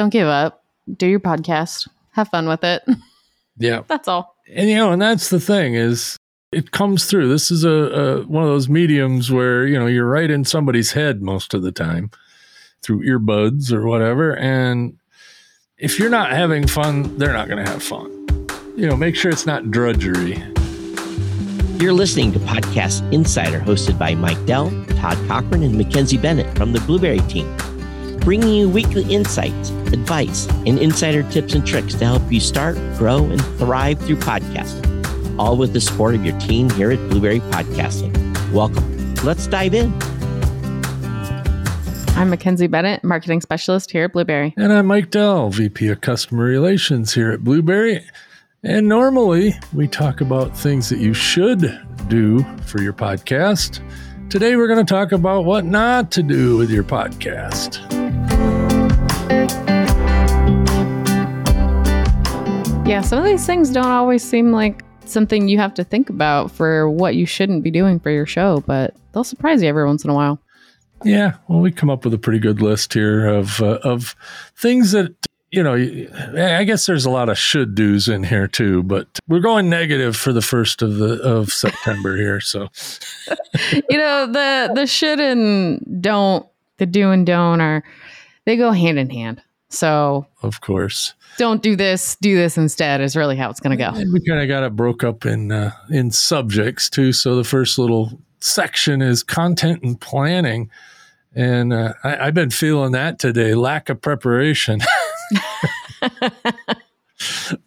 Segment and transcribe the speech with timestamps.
[0.00, 0.64] Don't give up.
[0.96, 1.86] Do your podcast.
[2.12, 2.82] Have fun with it.
[3.58, 3.82] Yeah.
[3.88, 4.36] That's all.
[4.50, 6.16] And you know, and that's the thing is
[6.50, 7.28] it comes through.
[7.28, 10.92] This is a, a one of those mediums where, you know, you're right in somebody's
[10.92, 12.10] head most of the time
[12.80, 14.34] through earbuds or whatever.
[14.34, 14.96] And
[15.76, 18.08] if you're not having fun, they're not going to have fun.
[18.78, 20.42] You know, make sure it's not drudgery.
[21.76, 26.72] You're listening to Podcast Insider, hosted by Mike Dell, Todd Cochran, and Mackenzie Bennett from
[26.72, 27.54] the Blubrry team,
[28.20, 33.24] bringing you weekly insights, advice, and insider tips and tricks to help you start, grow,
[33.24, 38.12] and thrive through podcasting, all with the support of your team here at Blubrry Podcasting.
[38.52, 39.14] Welcome.
[39.24, 39.92] Let's dive in.
[42.16, 44.52] I'm Mackenzie Bennett, marketing specialist here at Blubrry.
[44.58, 48.04] And I'm Mike Dell, VP of Customer Relations here at Blubrry.
[48.62, 53.80] And normally we talk about things that you should do for your podcast.
[54.28, 57.99] Today we're going to talk about what not to do with your podcast.
[62.90, 66.50] Yeah, some of these things don't always seem like something you have to think about
[66.50, 70.02] for what you shouldn't be doing for your show, but they'll surprise you every once
[70.02, 70.40] in a while.
[71.04, 74.16] Yeah, well, we come up with a pretty good list here of uh, of
[74.56, 75.14] things that
[75.52, 75.74] you know.
[75.76, 80.16] I guess there's a lot of should dos in here too, but we're going negative
[80.16, 82.40] for the first of the of September here.
[82.40, 82.70] So,
[83.88, 86.44] you know, the the should and don't,
[86.78, 87.84] the do and don't are
[88.46, 89.40] they go hand in hand.
[89.70, 93.82] So, of course, don't do this, do this instead is really how it's going to
[93.82, 93.90] go.
[93.90, 97.12] And we kind of got it broke up in uh, in subjects too.
[97.12, 100.70] So the first little section is content and planning.
[101.34, 104.80] And uh, I, have been feeling that today lack of preparation.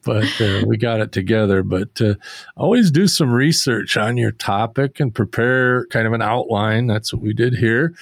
[0.03, 1.63] but uh, we got it together.
[1.63, 2.15] But uh,
[2.57, 6.87] always do some research on your topic and prepare kind of an outline.
[6.87, 7.93] That's what we did here.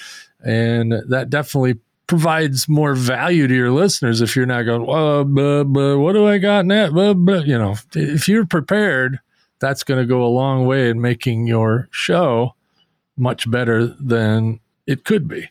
[0.44, 1.76] And that definitely
[2.12, 6.28] provides more value to your listeners if you're not going, well, but, but what do
[6.28, 6.94] I got in that?
[6.94, 9.22] But, but, you know, if you're prepared,
[9.62, 12.54] that's going to go a long way in making your show
[13.16, 15.49] much better than it could be.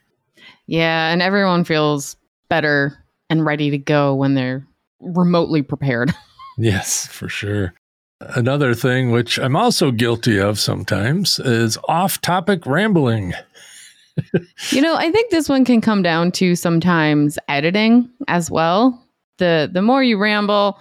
[0.67, 2.15] Yeah, and everyone feels
[2.51, 4.67] better and ready to go when they're
[5.01, 6.13] remotely prepared.
[6.59, 7.73] yes, for sure.
[8.21, 13.33] Another thing which I'm also guilty of sometimes is off topic rambling.
[14.71, 19.07] You know, I think this one can come down to sometimes editing as well.
[19.39, 20.81] The the more you ramble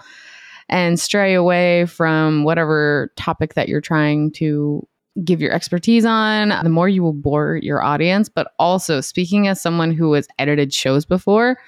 [0.68, 4.86] and stray away from whatever topic that you're trying to
[5.24, 8.28] give your expertise on, the more you will bore your audience.
[8.28, 11.58] But also, speaking as someone who has edited shows before,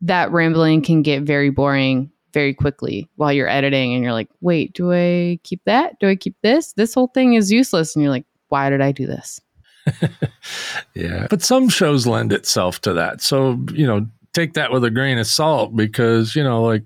[0.00, 3.94] that rambling can get very boring very quickly while you're editing.
[3.94, 5.98] And you're like, wait, do I keep that?
[6.00, 6.72] Do I keep this?
[6.72, 7.94] This whole thing is useless.
[7.94, 9.40] And you're like, why did I do this?
[10.94, 11.26] yeah.
[11.28, 13.20] But some shows lend itself to that.
[13.22, 16.84] So, you know, take that with a grain of salt because, you know, like,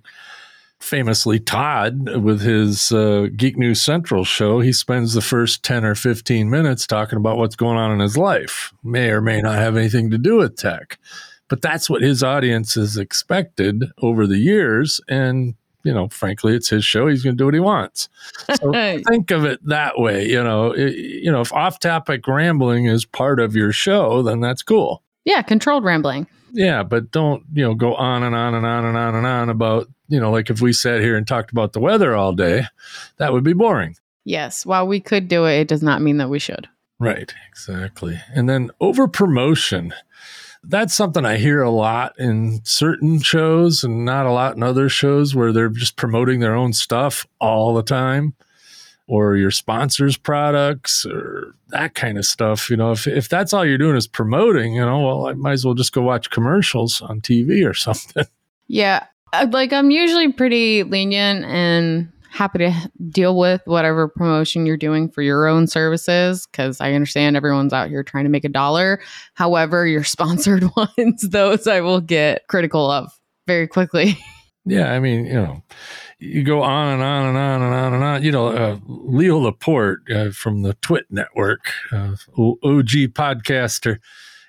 [0.80, 5.94] famously Todd with his uh, Geek News Central show, he spends the first 10 or
[5.94, 8.72] 15 minutes talking about what's going on in his life.
[8.84, 10.98] May or may not have anything to do with tech.
[11.48, 15.00] But that's what his audience has expected over the years.
[15.08, 17.06] And, you know, frankly, it's his show.
[17.06, 18.08] He's going to do what he wants.
[18.60, 18.72] So
[19.08, 20.28] think of it that way.
[20.28, 24.40] You know, it, you know, if off topic rambling is part of your show, then
[24.40, 25.02] that's cool.
[25.24, 26.26] Yeah, controlled rambling.
[26.52, 29.48] Yeah, but don't, you know, go on and on and on and on and on
[29.50, 32.64] about you know, like if we sat here and talked about the weather all day,
[33.18, 33.96] that would be boring.
[34.24, 34.66] Yes.
[34.66, 36.68] While we could do it, it does not mean that we should.
[36.98, 37.32] Right.
[37.48, 38.18] Exactly.
[38.34, 39.94] And then over promotion.
[40.68, 44.88] That's something I hear a lot in certain shows and not a lot in other
[44.88, 48.34] shows where they're just promoting their own stuff all the time
[49.06, 52.68] or your sponsors' products or that kind of stuff.
[52.68, 55.52] You know, if, if that's all you're doing is promoting, you know, well, I might
[55.52, 58.26] as well just go watch commercials on TV or something.
[58.66, 59.06] Yeah.
[59.32, 65.08] Uh, like I'm usually pretty lenient and happy to deal with whatever promotion you're doing
[65.08, 69.00] for your own services because I understand everyone's out here trying to make a dollar.
[69.34, 73.10] However, your sponsored ones, those I will get critical of
[73.46, 74.18] very quickly.
[74.64, 75.62] Yeah, I mean, you know,
[76.18, 78.22] you go on and on and on and on and on.
[78.22, 83.98] You know, uh, Leo Laporte uh, from the Twit Network, uh, OG podcaster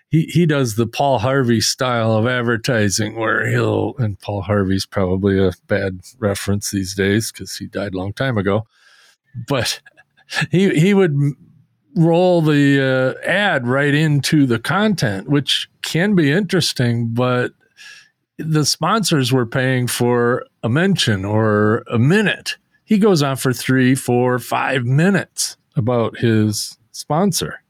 [0.09, 5.39] he he does the Paul Harvey style of advertising where he'll and Paul Harvey's probably
[5.39, 8.65] a bad reference these days because he died a long time ago,
[9.47, 9.81] but
[10.51, 11.15] he he would
[11.95, 17.51] roll the uh, ad right into the content, which can be interesting, but
[18.37, 22.57] the sponsors were paying for a mention or a minute.
[22.85, 27.61] He goes on for three, four, five minutes about his sponsor.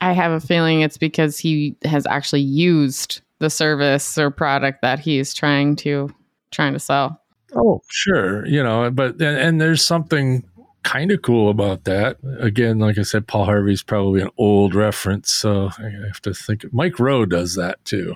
[0.00, 4.98] I have a feeling it's because he has actually used the service or product that
[4.98, 6.08] he's trying to
[6.50, 7.20] trying to sell.
[7.54, 8.46] Oh, sure.
[8.46, 10.44] You know, but and, and there's something
[10.82, 12.18] kind of cool about that.
[12.38, 16.64] Again, like I said, Paul Harvey's probably an old reference, so I have to think.
[16.72, 18.14] Mike Rowe does that too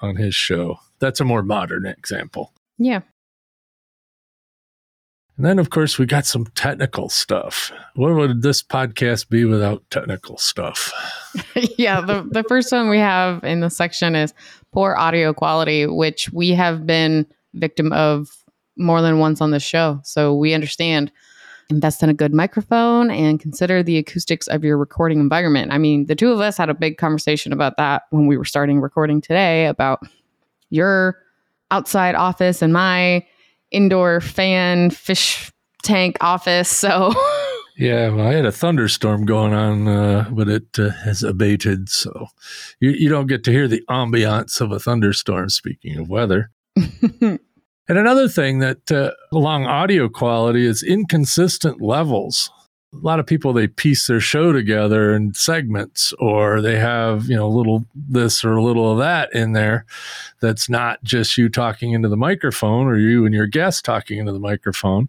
[0.00, 0.78] on his show.
[0.98, 2.52] That's a more modern example.
[2.78, 3.00] Yeah.
[5.36, 7.72] And then, of course, we got some technical stuff.
[7.94, 10.92] What would this podcast be without technical stuff?
[11.78, 14.34] yeah, the, the first one we have in the section is
[14.72, 18.28] poor audio quality, which we have been victim of
[18.76, 20.00] more than once on the show.
[20.04, 21.10] So we understand.
[21.70, 25.72] Invest in a good microphone and consider the acoustics of your recording environment.
[25.72, 28.44] I mean, the two of us had a big conversation about that when we were
[28.44, 30.00] starting recording today about
[30.68, 31.16] your
[31.70, 33.24] outside office and my
[33.72, 35.52] indoor fan fish
[35.82, 36.68] tank office.
[36.68, 37.12] So,
[37.76, 41.88] yeah, well, I had a thunderstorm going on, uh, but it uh, has abated.
[41.88, 42.28] So,
[42.80, 46.50] you, you don't get to hear the ambiance of a thunderstorm, speaking of weather.
[46.76, 47.38] and
[47.88, 52.50] another thing that uh, along audio quality is inconsistent levels
[52.94, 57.36] a lot of people they piece their show together in segments or they have you
[57.36, 59.86] know a little this or a little of that in there
[60.40, 64.32] that's not just you talking into the microphone or you and your guest talking into
[64.32, 65.08] the microphone.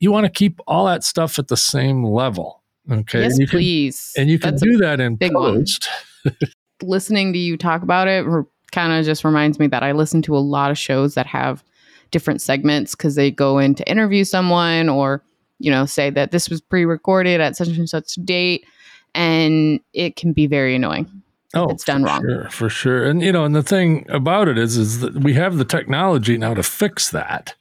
[0.00, 3.22] You want to keep all that stuff at the same level okay?
[3.22, 4.12] Yes and you please.
[4.14, 5.88] can, and you can That's do that in big post.
[6.82, 8.24] Listening to you talk about it
[8.72, 11.64] kind of just reminds me that i listen to a lot of shows that have
[12.10, 15.22] different segments because they go in to interview someone or
[15.58, 18.66] you know, say that this was pre-recorded at such and such date,
[19.14, 21.22] and it can be very annoying.
[21.54, 22.22] Oh, it's done wrong.
[22.22, 23.04] Sure, for sure.
[23.04, 26.36] And you know, and the thing about it is, is that we have the technology
[26.36, 27.54] now to fix that.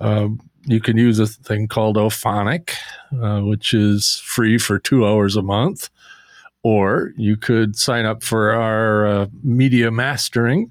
[0.00, 0.28] Uh,
[0.66, 2.72] you can use a thing called Auphonic,
[3.22, 5.90] uh, which is free for two hours a month,
[6.62, 10.70] or you could sign up for our uh, media mastering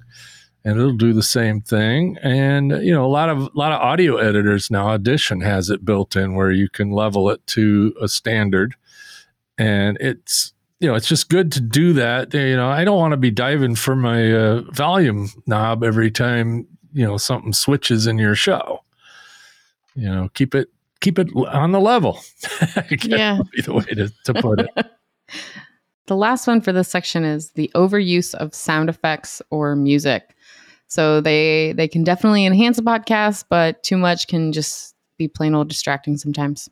[0.63, 2.17] and it'll do the same thing.
[2.21, 5.85] And you know, a lot of a lot of audio editors now, Audition has it
[5.85, 8.75] built in where you can level it to a standard,
[9.57, 12.33] and it's you know, it's just good to do that.
[12.33, 16.67] You know, I don't want to be diving for my uh, volume knob every time
[16.93, 18.83] you know something switches in your show.
[19.95, 20.69] You know, keep it
[21.01, 22.19] keep it on the level.
[23.01, 24.69] yeah, be the way to, to put it.
[26.07, 30.35] the last one for this section is the overuse of sound effects or music.
[30.89, 35.53] So they they can definitely enhance a podcast, but too much can just be plain
[35.53, 36.67] old distracting sometimes.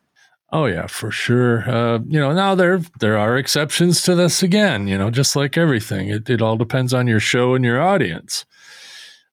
[0.51, 1.69] Oh yeah, for sure.
[1.69, 4.87] Uh, you know, now there there are exceptions to this again.
[4.87, 8.45] You know, just like everything, it it all depends on your show and your audience.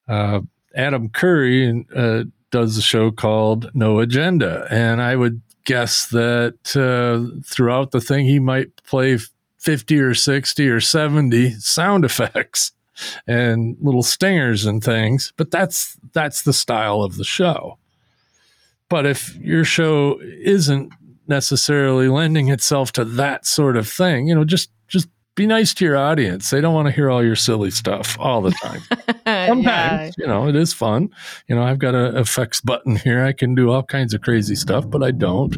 [0.06, 0.40] Uh,
[0.75, 7.40] Adam Curry uh, does a show called No Agenda, and I would guess that uh,
[7.46, 9.19] throughout the thing he might play
[9.56, 12.72] fifty or sixty or seventy sound effects
[13.26, 17.79] and little stingers and things, but that's that's the style of the show.
[18.88, 20.93] But if your show isn't
[21.26, 25.85] necessarily lending itself to that sort of thing, you know, just just be nice to
[25.85, 26.50] your audience.
[26.50, 28.81] They don't want to hear all your silly stuff all the time.
[29.49, 30.11] Sometimes, yeah.
[30.19, 31.11] you know, it is fun.
[31.49, 33.25] You know, I've got a effects button here.
[33.25, 35.56] I can do all kinds of crazy stuff, but I don't.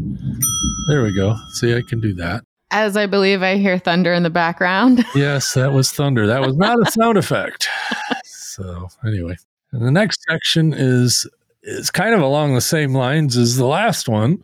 [0.89, 1.37] There we go.
[1.51, 5.05] See, I can do that as I believe I hear thunder in the background.
[5.15, 6.27] yes, that was thunder.
[6.27, 7.69] That was not a sound effect.
[8.25, 9.37] So anyway,
[9.73, 11.27] and the next section is
[11.63, 14.43] is kind of along the same lines as the last one.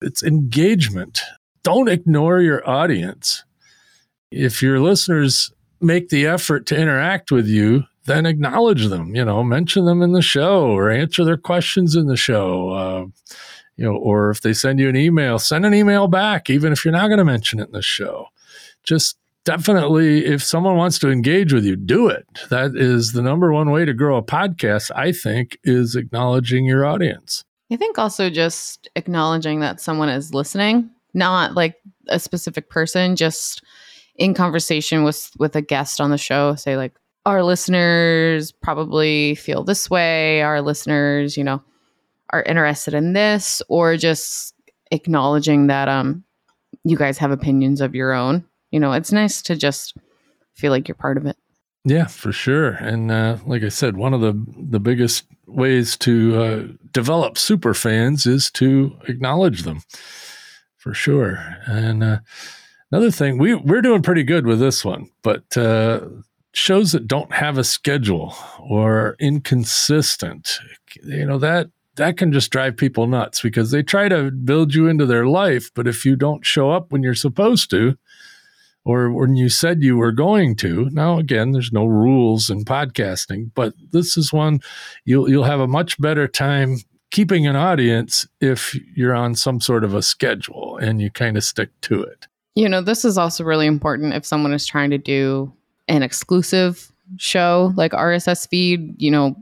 [0.00, 1.20] It's engagement.
[1.62, 3.44] Don't ignore your audience.
[4.30, 9.14] If your listeners make the effort to interact with you, then acknowledge them.
[9.14, 12.70] You know, mention them in the show or answer their questions in the show.
[12.70, 13.34] Uh,
[13.76, 16.84] you know, or if they send you an email, send an email back, even if
[16.84, 18.26] you're not going to mention it in the show.
[18.82, 22.26] Just definitely, if someone wants to engage with you, do it.
[22.50, 26.84] That is the number one way to grow a podcast, I think, is acknowledging your
[26.84, 27.44] audience.
[27.70, 31.74] I think also just acknowledging that someone is listening, not like
[32.08, 33.62] a specific person, just
[34.16, 36.94] in conversation with with a guest on the show, say like
[37.26, 41.62] our listeners probably feel this way, our listeners, you know,
[42.30, 44.54] are interested in this or just
[44.90, 46.24] acknowledging that um
[46.84, 49.94] you guys have opinions of your own you know it's nice to just
[50.54, 51.36] feel like you're part of it.
[51.84, 52.70] Yeah for sure.
[52.70, 54.32] And uh, like i said one of the
[54.70, 59.82] the biggest ways to uh, develop super fans is to acknowledge them
[60.76, 61.38] for sure.
[61.66, 62.18] And uh,
[62.90, 66.00] another thing we we're doing pretty good with this one but uh,
[66.52, 70.58] shows that don't have a schedule or inconsistent
[71.04, 74.88] you know that that can just drive people nuts because they try to build you
[74.88, 77.96] into their life, but if you don't show up when you're supposed to,
[78.86, 80.88] or when you said you were going to.
[80.92, 84.60] Now, again, there's no rules in podcasting, but this is one
[85.04, 86.78] you'll you'll have a much better time
[87.10, 91.44] keeping an audience if you're on some sort of a schedule and you kind of
[91.44, 92.26] stick to it.
[92.54, 95.52] You know, this is also really important if someone is trying to do
[95.88, 99.36] an exclusive show like RSS feed, you know,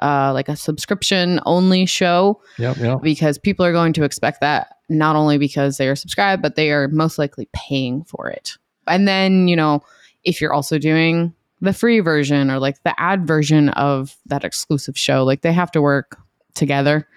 [0.00, 2.40] uh, like a subscription only show.
[2.58, 3.02] Yep, yep.
[3.02, 6.70] Because people are going to expect that not only because they are subscribed, but they
[6.70, 8.56] are most likely paying for it.
[8.86, 9.82] And then, you know,
[10.24, 14.98] if you're also doing the free version or like the ad version of that exclusive
[14.98, 16.18] show, like they have to work
[16.54, 17.08] together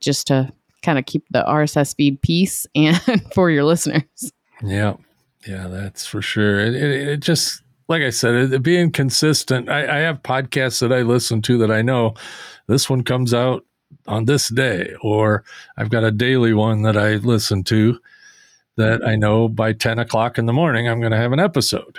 [0.00, 0.52] just to
[0.82, 3.00] kind of keep the RSS feed piece and
[3.34, 4.32] for your listeners.
[4.62, 4.94] Yeah.
[5.46, 6.58] Yeah, that's for sure.
[6.58, 9.68] It, it, it just, like I said, it, being consistent.
[9.68, 12.14] I, I have podcasts that I listen to that I know
[12.66, 13.64] this one comes out
[14.06, 15.44] on this day, or
[15.76, 17.98] I've got a daily one that I listen to
[18.76, 21.98] that I know by 10 o'clock in the morning, I'm going to have an episode.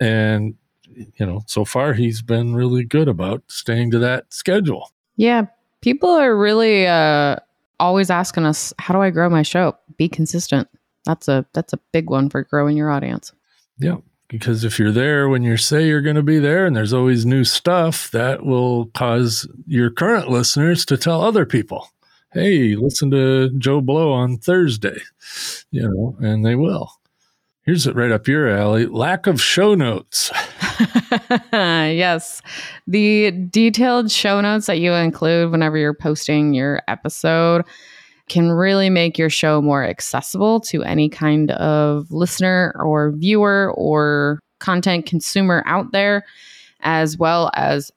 [0.00, 0.54] And,
[0.94, 4.92] you know, so far he's been really good about staying to that schedule.
[5.16, 5.46] Yeah.
[5.80, 7.36] People are really uh,
[7.80, 9.76] always asking us, how do I grow my show?
[9.96, 10.68] Be consistent.
[11.04, 13.32] That's a that's a big one for growing your audience.
[13.78, 13.96] Yeah,
[14.38, 17.24] because if you're there when you say you're going to be there and there's always
[17.24, 21.88] new stuff, that will cause your current listeners to tell other people,
[22.32, 24.98] "Hey, listen to Joe Blow on Thursday."
[25.70, 26.92] You know, and they will.
[27.62, 28.84] Here's it right up your alley.
[28.84, 30.30] Lack of show notes.
[31.52, 32.42] yes.
[32.86, 37.64] The detailed show notes that you include whenever you're posting your episode
[38.28, 44.40] can really make your show more accessible to any kind of listener or viewer or
[44.60, 46.24] content consumer out there,
[46.80, 47.90] as well as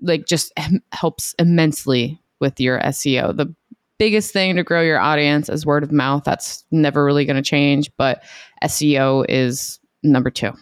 [0.00, 0.52] like just
[0.92, 3.36] helps immensely with your SEO.
[3.36, 3.54] The
[3.98, 6.24] biggest thing to grow your audience is word of mouth.
[6.24, 8.22] That's never really going to change, but
[8.64, 10.52] SEO is number two.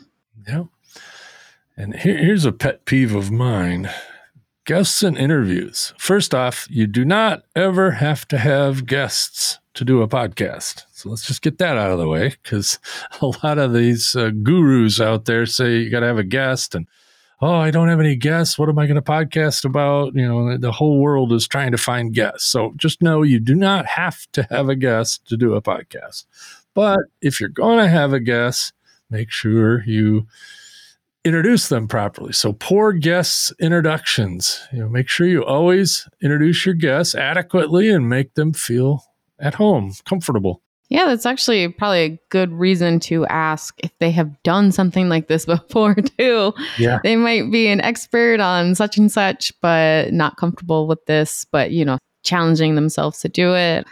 [0.46, 0.64] Yeah.
[1.76, 3.90] And here, here's a pet peeve of mine
[4.70, 5.92] guests and interviews.
[5.98, 10.84] First off, you do not ever have to have guests to do a podcast.
[10.92, 12.78] So let's just get that out of the way because
[13.20, 16.76] a lot of these uh, gurus out there say you got to have a guest
[16.76, 16.86] and
[17.42, 18.60] oh, I don't have any guests.
[18.60, 20.14] What am I going to podcast about?
[20.14, 22.44] You know, the whole world is trying to find guests.
[22.44, 26.26] So just know you do not have to have a guest to do a podcast.
[26.74, 28.72] But if you're going to have a guest,
[29.10, 30.28] make sure you
[31.24, 32.32] introduce them properly.
[32.32, 34.60] So poor guests introductions.
[34.72, 39.04] You know, make sure you always introduce your guests adequately and make them feel
[39.38, 40.62] at home, comfortable.
[40.88, 45.28] Yeah, that's actually probably a good reason to ask if they have done something like
[45.28, 46.52] this before too.
[46.78, 46.98] Yeah.
[47.02, 51.70] They might be an expert on such and such but not comfortable with this, but
[51.70, 53.86] you know, challenging themselves to do it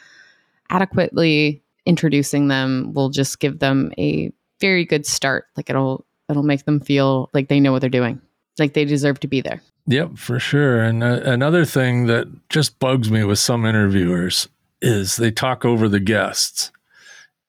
[0.71, 4.31] adequately introducing them will just give them a
[4.61, 5.47] very good start.
[5.57, 8.21] Like it'll it'll make them feel like they know what they're doing,
[8.59, 9.63] like they deserve to be there.
[9.87, 10.83] Yep, for sure.
[10.83, 14.49] And uh, another thing that just bugs me with some interviewers
[14.83, 16.71] is they talk over the guests.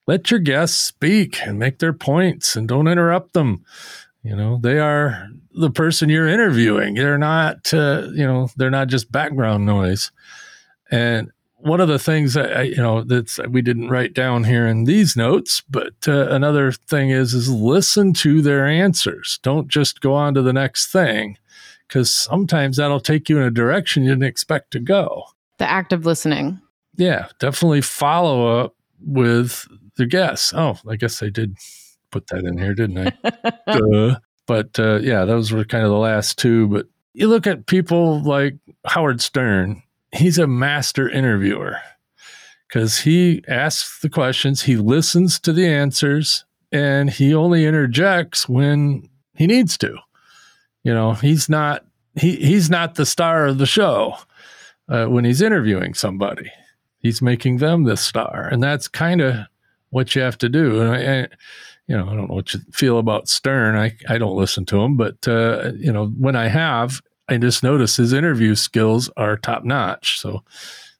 [0.07, 3.63] Let your guests speak and make their points and don't interrupt them.
[4.23, 6.95] You know, they are the person you're interviewing.
[6.95, 10.11] They're not, uh, you know, they're not just background noise.
[10.89, 14.65] And one of the things that I, you know that we didn't write down here
[14.65, 19.39] in these notes, but uh, another thing is is listen to their answers.
[19.43, 21.37] Don't just go on to the next thing,
[21.87, 25.25] because sometimes that'll take you in a direction you didn't expect to go.
[25.57, 26.61] The act of listening.
[26.95, 30.53] Yeah, definitely follow up with the guests.
[30.53, 31.57] Oh, I guess I did
[32.11, 33.13] put that in here, didn't
[33.67, 34.15] I?
[34.47, 36.67] but uh, yeah, those were kind of the last two.
[36.67, 41.77] But you look at people like Howard Stern he's a master interviewer
[42.67, 49.09] because he asks the questions, he listens to the answers, and he only interjects when
[49.35, 49.97] he needs to.
[50.83, 51.85] You know, he's not
[52.15, 54.15] he he's not the star of the show
[54.87, 56.51] uh, when he's interviewing somebody.
[56.99, 59.35] He's making them the star, and that's kind of
[59.89, 60.81] what you have to do.
[60.81, 61.27] And I, I,
[61.87, 63.75] you know, I don't know what you feel about Stern.
[63.75, 67.63] I I don't listen to him, but uh, you know, when I have, I just
[67.63, 70.19] noticed his interview skills are top notch.
[70.19, 70.43] So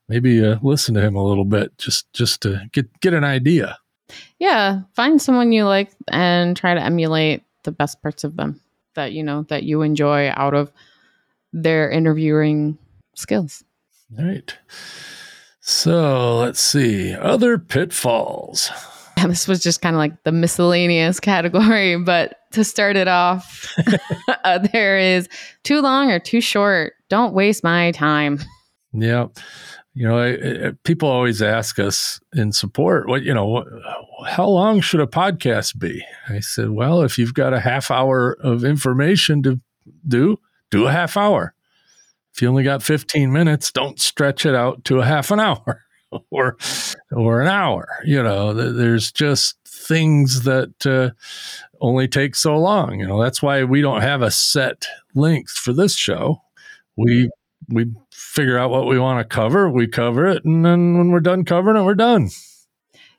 [0.08, 3.78] maybe uh, listen to him a little bit just just to get get an idea.
[4.38, 8.60] Yeah, find someone you like and try to emulate the best parts of them
[8.94, 10.72] that you know that you enjoy out of
[11.52, 12.78] their interviewing
[13.14, 13.64] skills.
[14.18, 14.56] All right.
[15.60, 18.70] So let's see other pitfalls.
[19.16, 21.96] Yeah, this was just kind of like the miscellaneous category.
[22.04, 23.72] But to start it off,
[24.44, 25.28] uh, there is
[25.64, 26.94] too long or too short.
[27.08, 28.40] Don't waste my time.
[28.92, 29.26] Yeah.
[29.94, 33.64] You know, people always ask us in support, what, you know,
[34.26, 36.04] how long should a podcast be?
[36.28, 39.60] I said, well, if you've got a half hour of information to
[40.06, 40.38] do,
[40.70, 41.54] do a half hour.
[42.32, 45.84] If you only got 15 minutes, don't stretch it out to a half an hour
[46.30, 46.56] or
[47.10, 47.88] or an hour.
[48.04, 51.10] You know, there's just things that uh,
[51.80, 53.00] only take so long.
[53.00, 56.42] You know, that's why we don't have a set length for this show.
[56.96, 57.30] We
[57.68, 61.20] we figure out what we want to cover, we cover it, and then when we're
[61.20, 62.30] done covering it, we're done.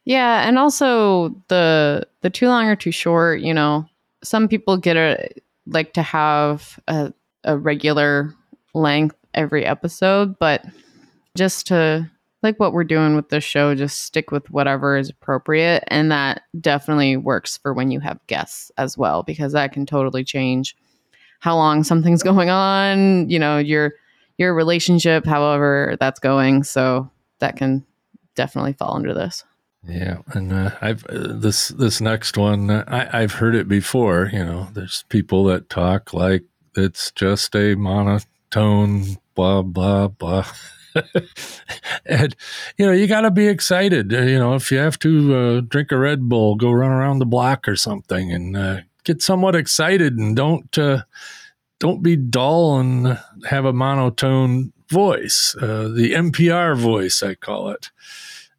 [0.06, 3.86] Yeah, and also the the too long or too short, you know,
[4.24, 5.30] some people get a
[5.68, 7.14] like to have a,
[7.44, 8.34] a regular
[8.74, 10.66] length every episode, but
[11.36, 12.10] just to
[12.44, 15.84] like what we're doing with this show, just stick with whatever is appropriate.
[15.88, 20.24] And that definitely works for when you have guests as well, because that can totally
[20.24, 20.76] change
[21.40, 23.94] how long something's going on, you know, your
[24.38, 26.64] your relationship, however that's going.
[26.64, 27.86] So that can
[28.36, 29.44] definitely fall under this.
[29.88, 34.30] Yeah, and uh, I've uh, this this next one uh, I, I've heard it before.
[34.32, 36.44] You know, there's people that talk like
[36.76, 40.46] it's just a monotone, blah blah blah.
[42.06, 42.36] and
[42.78, 44.14] you know you got to be excited.
[44.14, 47.20] Uh, you know, if you have to uh, drink a Red Bull, go run around
[47.20, 51.04] the block or something, and uh, get somewhat excited, and don't uh,
[51.80, 53.20] don't be dull and
[53.50, 55.56] have a monotone voice.
[55.60, 57.90] Uh, the NPR voice, I call it.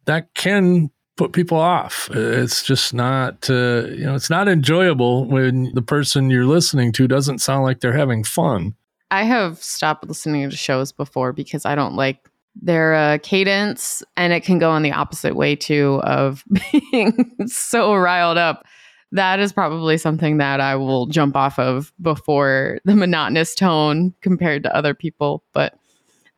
[0.05, 2.09] That can put people off.
[2.11, 7.07] It's just not, uh, you know, it's not enjoyable when the person you're listening to
[7.07, 8.75] doesn't sound like they're having fun.
[9.13, 14.33] I have stopped listening to shows before because I don't like their uh, cadence, and
[14.33, 16.43] it can go in the opposite way too of
[16.91, 18.65] being so riled up.
[19.11, 24.63] That is probably something that I will jump off of before the monotonous tone compared
[24.63, 25.43] to other people.
[25.53, 25.77] But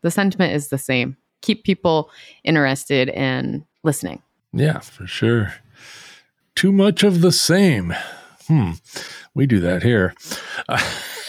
[0.01, 1.15] the sentiment is the same.
[1.43, 2.11] Keep people
[2.43, 4.21] interested in listening.
[4.51, 5.53] Yeah, for sure.
[6.55, 7.95] Too much of the same.
[8.47, 8.71] Hmm.
[9.33, 10.13] We do that here.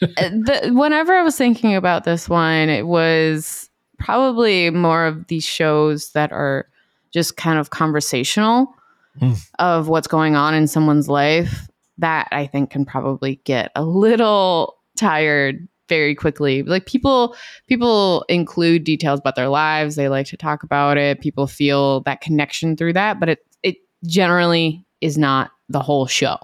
[0.00, 6.12] the, whenever I was thinking about this one, it was probably more of these shows
[6.12, 6.68] that are
[7.12, 8.74] just kind of conversational
[9.20, 9.36] mm.
[9.58, 11.66] of what's going on in someone's life.
[11.98, 16.62] That I think can probably get a little tired very quickly.
[16.62, 17.36] Like people
[17.66, 22.22] people include details about their lives, they like to talk about it, people feel that
[22.22, 26.38] connection through that, but it it generally is not the whole show,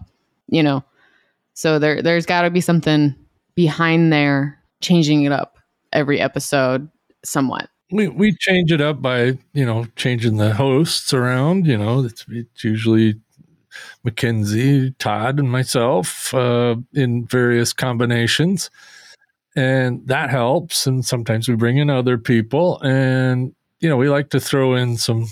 [0.49, 0.85] you know.
[1.55, 3.15] So there there's got to be something
[3.57, 5.59] behind there changing it up
[5.93, 6.89] every episode
[7.25, 7.69] somewhat.
[7.91, 12.25] We we change it up by, you know, changing the hosts around, you know, it's,
[12.29, 13.15] it's usually
[14.05, 18.71] Mackenzie, Todd, and myself uh, in various combinations
[19.57, 24.29] and that helps and sometimes we bring in other people and you know we like
[24.29, 25.27] to throw in some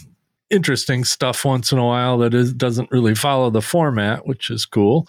[0.51, 4.65] interesting stuff once in a while that is doesn't really follow the format which is
[4.65, 5.07] cool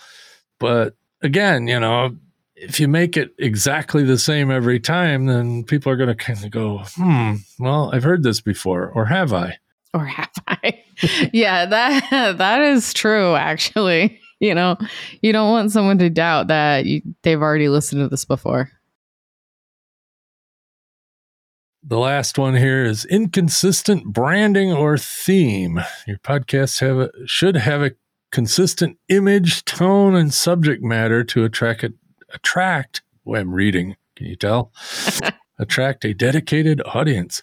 [0.60, 2.15] but again you know
[2.65, 6.43] if you make it exactly the same every time then people are going to kind
[6.43, 9.58] of go hmm well i've heard this before or have i?
[9.93, 10.84] Or have i?
[11.34, 14.19] Yeah that that is true actually.
[14.41, 14.78] You know
[15.21, 18.69] you don't want someone to doubt that you, they've already listened to this before.
[21.82, 25.82] The last one here is inconsistent branding or theme.
[26.06, 27.91] Your podcasts have a, should have a
[28.32, 31.86] consistent image, tone, and subject matter to attract
[32.33, 33.01] attract.
[33.23, 33.95] Well, I'm reading.
[34.15, 34.71] Can you tell?
[35.59, 37.41] attract a dedicated audience.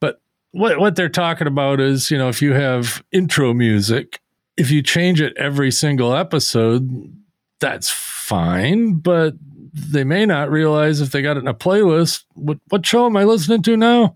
[0.00, 0.20] But
[0.52, 4.20] what what they're talking about is, you know, if you have intro music,
[4.56, 7.12] if you change it every single episode,
[7.60, 8.94] that's fine.
[8.94, 9.34] But
[9.72, 13.16] they may not realize if they got it in a playlist, what, what show am
[13.16, 14.14] I listening to now?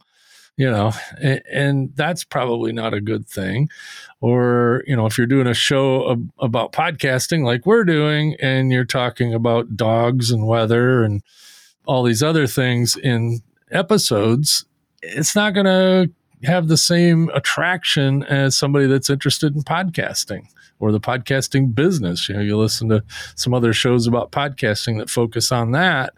[0.59, 3.69] You know, and, and that's probably not a good thing.
[4.23, 8.73] Or, you know, if you're doing a show ab- about podcasting like we're doing, and
[8.73, 11.23] you're talking about dogs and weather and
[11.85, 13.41] all these other things in
[13.71, 14.65] episodes,
[15.03, 16.11] it's not going to
[16.47, 20.47] have the same attraction as somebody that's interested in podcasting
[20.79, 22.29] or the podcasting business.
[22.29, 26.15] You know, you listen to some other shows about podcasting that focus on that.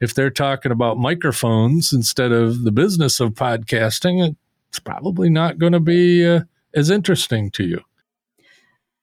[0.00, 4.36] If they're talking about microphones instead of the business of podcasting,
[4.70, 6.40] it's probably not going to be uh,
[6.74, 7.80] as interesting to you.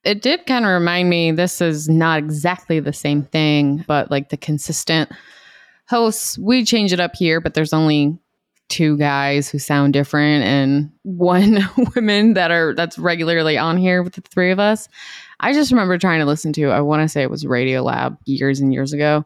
[0.03, 4.29] It did kind of remind me this is not exactly the same thing, but like
[4.29, 5.11] the consistent
[5.87, 8.17] hosts, we change it up here, but there's only
[8.69, 11.59] two guys who sound different and one
[11.95, 14.87] woman that are that's regularly on here with the three of us.
[15.39, 18.17] I just remember trying to listen to I want to say it was Radio Lab
[18.25, 19.25] years and years ago.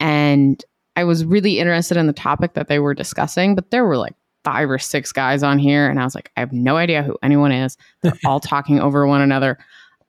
[0.00, 0.62] And
[0.96, 4.14] I was really interested in the topic that they were discussing, but there were like
[4.44, 7.16] five or six guys on here, and I was like, I have no idea who
[7.22, 7.76] anyone is.
[8.02, 9.58] They're all talking over one another.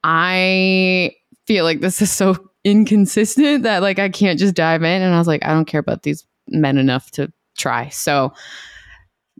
[0.04, 1.16] I
[1.48, 5.02] feel like this is so inconsistent that like I can't just dive in.
[5.02, 7.90] And I was like, I don't care about these men enough to try.
[7.90, 8.34] So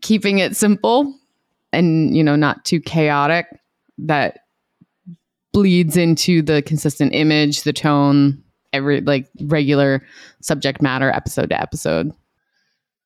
[0.02, 1.14] keeping it simple
[1.74, 3.48] and you know not too chaotic
[3.98, 4.40] that
[5.52, 8.44] bleeds into the consistent image, the tone,
[8.76, 10.06] every like regular
[10.42, 12.12] subject matter episode to episode.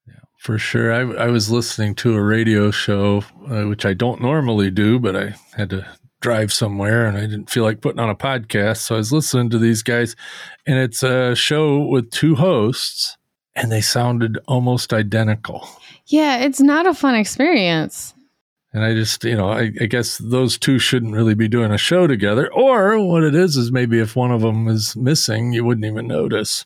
[0.07, 0.91] Yeah, For sure.
[0.93, 5.15] I, I was listening to a radio show, uh, which I don't normally do, but
[5.15, 5.85] I had to
[6.21, 8.77] drive somewhere and I didn't feel like putting on a podcast.
[8.77, 10.15] So I was listening to these guys,
[10.67, 13.17] and it's a show with two hosts,
[13.55, 15.67] and they sounded almost identical.
[16.07, 18.13] Yeah, it's not a fun experience.
[18.71, 21.77] And I just, you know, I, I, guess those two shouldn't really be doing a
[21.77, 22.53] show together.
[22.53, 26.05] Or what it is, is maybe if one of them is missing, you wouldn't even
[26.05, 26.65] notice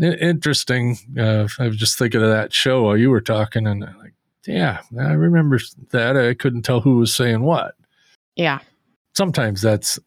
[0.00, 0.96] interesting.
[1.18, 4.14] Uh, I was just thinking of that show while you were talking, and I'm like,
[4.46, 5.58] yeah, I remember
[5.90, 6.16] that.
[6.16, 7.74] I couldn't tell who was saying what.
[8.34, 8.60] Yeah.
[9.14, 9.98] Sometimes that's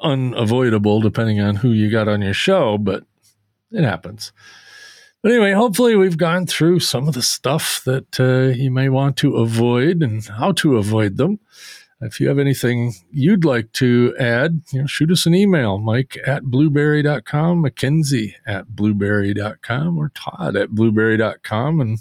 [0.00, 3.04] unavoidable depending on who you got on your show, but
[3.72, 4.32] it happens.
[5.22, 9.16] But anyway, hopefully we've gone through some of the stuff that uh, you may want
[9.18, 11.40] to avoid and how to avoid them.
[12.00, 16.16] If you have anything you'd like to add, you know, shoot us an email, Mike
[16.24, 21.80] at blubrry.com, Mackenzie at blubrry.com, or Todd at blubrry.com.
[21.80, 22.00] And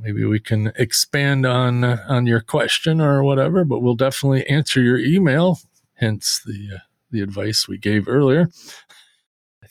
[0.00, 4.98] maybe we can expand on on your question or whatever, but we'll definitely answer your
[4.98, 5.60] email,
[5.94, 6.78] hence the uh,
[7.12, 8.48] the advice we gave earlier.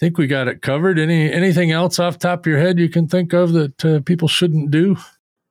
[0.01, 0.97] Think we got it covered.
[0.97, 4.27] Any anything else off top of your head you can think of that uh, people
[4.27, 4.97] shouldn't do?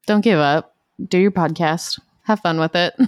[0.06, 0.74] Don't give up.
[1.08, 2.00] Do your podcast.
[2.24, 2.94] Have fun with it.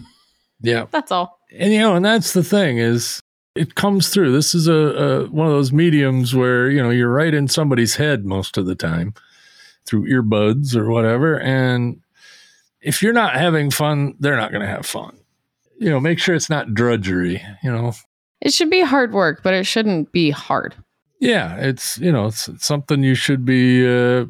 [0.64, 0.87] Yeah.
[0.92, 1.40] That's all.
[1.59, 3.20] And you know, and that's the thing is
[3.57, 4.31] it comes through.
[4.31, 7.96] This is a, a one of those mediums where, you know, you're right in somebody's
[7.96, 9.12] head most of the time
[9.85, 11.40] through earbuds or whatever.
[11.40, 12.00] And
[12.81, 15.18] if you're not having fun, they're not going to have fun.
[15.81, 17.94] You know, make sure it's not drudgery, you know.
[18.40, 20.76] It should be hard work, but it shouldn't be hard.
[21.23, 24.25] Yeah, it's, you know, it's, it's something you should be uh,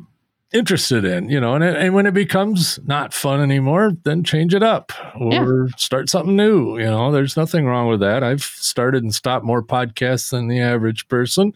[0.52, 4.62] interested in, you know, and, and when it becomes not fun anymore, then change it
[4.62, 5.74] up or yeah.
[5.78, 6.76] start something new.
[6.76, 8.22] You know, there's nothing wrong with that.
[8.22, 11.54] I've started and stopped more podcasts than the average person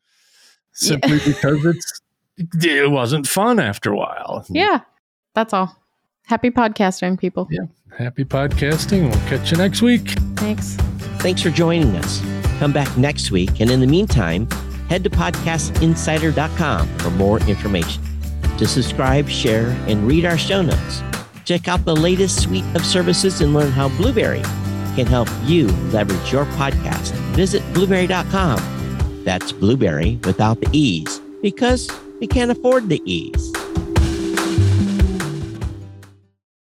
[0.72, 1.26] simply yeah.
[1.26, 2.00] because it's,
[2.64, 4.42] it wasn't fun after a while.
[4.48, 4.80] Yeah,
[5.34, 5.76] that's all.
[6.24, 7.46] Happy podcasting, people.
[7.50, 7.66] Yeah.
[7.98, 9.10] Happy podcasting.
[9.10, 10.12] We'll catch you next week.
[10.36, 10.76] Thanks.
[11.18, 12.22] Thanks for joining us.
[12.58, 13.60] Come back next week.
[13.60, 14.48] And in the meantime,
[14.88, 18.02] head to podcastinsider.com for more information
[18.58, 21.02] to subscribe, share, and read our show notes.
[21.44, 24.42] Check out the latest suite of services and learn how Blubrry
[24.96, 27.12] can help you leverage your podcast.
[27.34, 29.22] Visit blubrry.com.
[29.24, 31.88] That's blueberry without the E's because
[32.20, 33.52] we can't afford the E's.